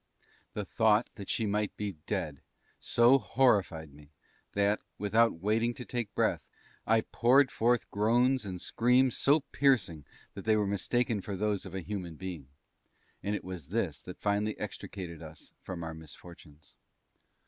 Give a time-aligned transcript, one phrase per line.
[0.53, 2.41] The thought that she might be dead
[2.79, 4.09] so horrified me
[4.53, 6.43] that, without waiting to take breath,
[6.87, 11.75] I poured forth groans and screams so piercing that they were mistaken for those of
[11.75, 12.47] a human being
[13.21, 16.77] and it was this that finally extricated us from our misfortunes.